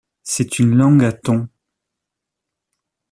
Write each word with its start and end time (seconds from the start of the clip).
C'est 0.23 0.57
une 0.57 0.75
langue 0.75 1.03
à 1.03 1.13
tons. 1.13 1.47